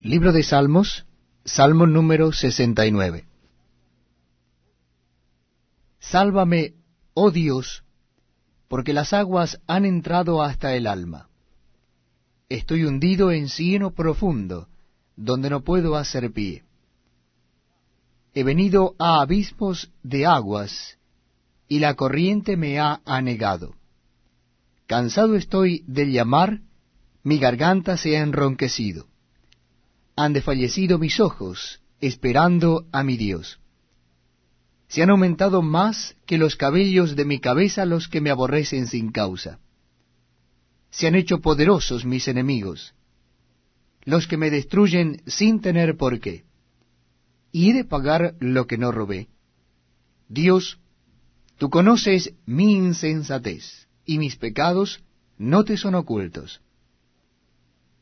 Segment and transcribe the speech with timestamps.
[0.00, 1.06] Libro de Salmos,
[1.44, 3.26] Salmo número 69.
[5.98, 6.74] Sálvame,
[7.14, 7.82] oh Dios,
[8.68, 11.28] porque las aguas han entrado hasta el alma.
[12.48, 14.68] Estoy hundido en cieno profundo,
[15.16, 16.62] donde no puedo hacer pie.
[18.34, 20.96] He venido a abismos de aguas,
[21.66, 23.74] y la corriente me ha anegado.
[24.86, 26.60] Cansado estoy de llamar,
[27.24, 29.07] mi garganta se ha enronquecido
[30.18, 33.60] han desfallecido mis ojos, esperando a mi Dios.
[34.88, 39.12] Se han aumentado más que los cabellos de mi cabeza los que me aborrecen sin
[39.12, 39.60] causa.
[40.90, 42.94] Se han hecho poderosos mis enemigos,
[44.02, 46.42] los que me destruyen sin tener por qué.
[47.52, 49.28] Y he de pagar lo que no robé.
[50.28, 50.80] Dios,
[51.58, 55.00] tú conoces mi insensatez, y mis pecados
[55.36, 56.60] no te son ocultos.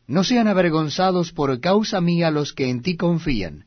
[0.06, 3.66] No sean avergonzados por causa mía los que en ti confían,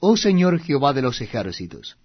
[0.00, 1.98] oh Señor Jehová de los ejércitos.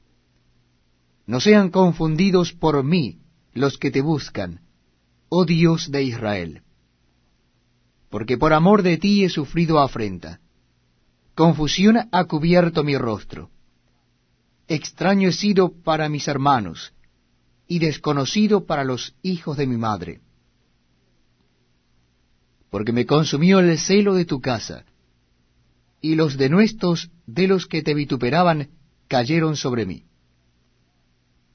[1.26, 3.20] No sean confundidos por mí
[3.54, 4.62] los que te buscan,
[5.30, 6.62] oh Dios de Israel.
[8.10, 10.42] Porque por amor de ti he sufrido afrenta.
[11.34, 13.50] Confusión ha cubierto mi rostro.
[14.68, 16.94] Extraño he sido para mis hermanos,
[17.68, 20.22] y desconocido para los hijos de mi madre
[22.74, 24.84] porque me consumió el celo de tu casa,
[26.02, 28.70] y los denuestos de los que te vituperaban
[29.08, 30.06] cayeron sobre mí.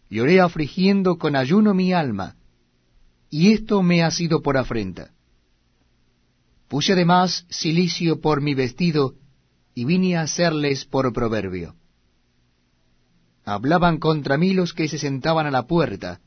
[0.09, 2.37] Lloré afligiendo con ayuno mi alma,
[3.31, 5.11] y esto me ha sido por afrenta.
[6.69, 9.17] Puse además silicio por mi vestido,
[9.75, 11.75] y vine a hacerles por proverbio.
[13.45, 16.21] Hablaban contra mí los que se sentaban a la puerta,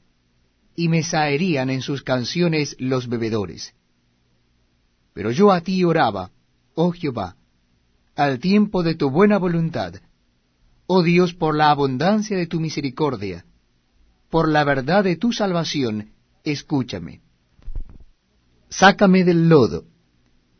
[0.76, 3.74] y me saerían en sus canciones los bebedores.
[5.14, 6.32] Pero yo a ti oraba,
[6.76, 7.36] oh Jehová,
[8.16, 9.96] al tiempo de tu buena voluntad,
[10.88, 13.46] oh Dios, por la abundancia de tu misericordia,
[14.30, 16.12] por la verdad de tu salvación,
[16.44, 17.22] escúchame.
[18.70, 19.84] Sácame del lodo,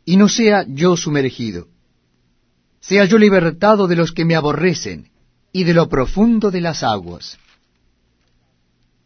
[0.04, 1.68] y no sea yo sumergido.
[2.80, 5.10] Sea yo libertado de los que me aborrecen,
[5.52, 7.38] y de lo profundo de las aguas.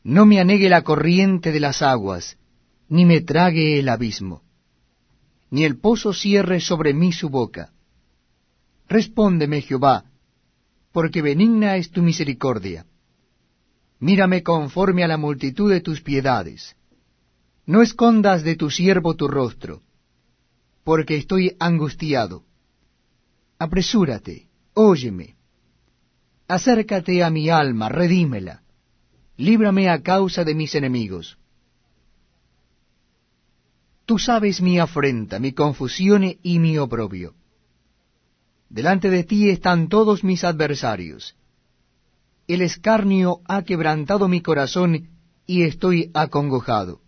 [0.02, 2.36] No me anegue la corriente de las aguas,
[2.88, 4.45] ni me trague el abismo
[5.50, 7.72] ni el pozo cierre sobre mí su boca.
[8.88, 10.04] Respóndeme, Jehová,
[10.92, 12.86] porque benigna es tu misericordia.
[13.98, 16.76] Mírame conforme a la multitud de tus piedades.
[17.64, 19.82] No escondas de tu siervo tu rostro,
[20.84, 22.44] porque estoy angustiado.
[23.58, 25.36] Apresúrate, óyeme.
[26.46, 28.62] Acércate a mi alma, redímela.
[29.36, 31.38] Líbrame a causa de mis enemigos
[34.06, 37.34] Tú sabes mi afrenta, mi confusión y mi oprobio.
[38.68, 41.34] Delante de ti están todos mis adversarios.
[42.46, 45.08] El escarnio ha quebrantado mi corazón
[45.44, 47.00] y estoy acongojado.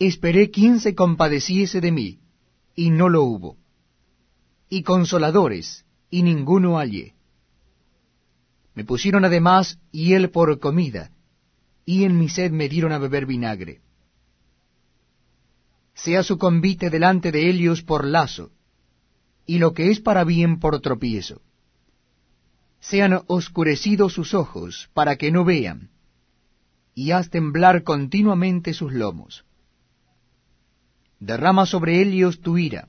[0.00, 2.18] Esperé quien se compadeciese de mí,
[2.74, 3.56] y no lo hubo.
[4.68, 7.14] Y consoladores, y ninguno hallé.
[8.74, 11.12] Me pusieron además hiel por comida,
[11.84, 13.82] y en mi sed me dieron a beber vinagre
[15.94, 18.50] sea su convite delante de ellos por lazo,
[19.46, 21.42] y lo que es para bien por tropiezo.
[22.80, 25.90] Sean oscurecidos sus ojos para que no vean,
[26.94, 29.44] y haz temblar continuamente sus lomos.
[31.18, 32.88] Derrama sobre ellos tu ira,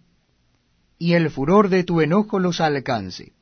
[0.97, 3.33] y el furor de tu enojo los alcance.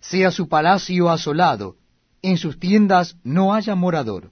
[0.00, 1.76] Sea su palacio asolado,
[2.22, 4.30] en sus tiendas no haya morador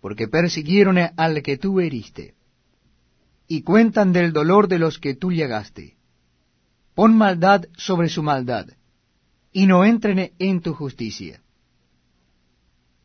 [0.00, 2.34] porque persiguieron al que tú heriste,
[3.46, 5.96] y cuentan del dolor de los que tú llegaste.
[6.94, 8.68] Pon maldad sobre su maldad,
[9.52, 11.42] y no entren en tu justicia.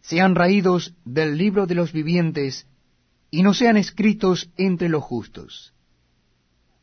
[0.02, 2.68] Sean raídos del libro de los vivientes,
[3.32, 5.74] y no sean escritos entre los justos.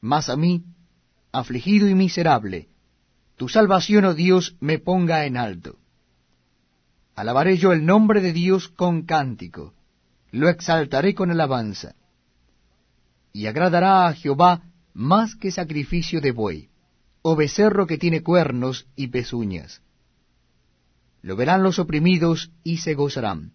[0.01, 0.65] Mas a mí,
[1.31, 2.69] afligido y miserable,
[3.37, 5.79] tu salvación, oh Dios, me ponga en alto.
[7.15, 9.75] Alabaré yo el nombre de Dios con cántico
[10.33, 11.95] lo exaltaré con alabanza.
[13.33, 14.63] Y agradará a Jehová
[14.95, 16.71] más que sacrificio de buey,
[17.21, 19.83] o becerro que tiene cuernos y pezuñas.
[21.21, 23.53] Lo verán los oprimidos y se gozarán.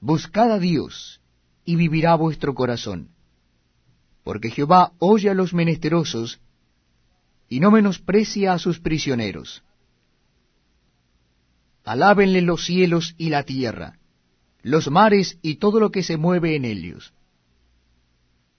[0.00, 1.20] Buscad a Dios,
[1.64, 3.08] y vivirá vuestro corazón.
[4.22, 6.40] Porque Jehová oye a los menesterosos,
[7.48, 9.62] y no menosprecia a sus prisioneros.
[11.84, 13.98] Alábenle los cielos y la tierra
[14.64, 17.12] los mares y todo lo que se mueve en ellos.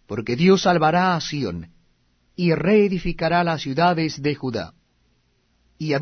[0.05, 1.71] Porque Dios salvará a Sión,
[2.35, 4.75] y reedificará las ciudades de Judá.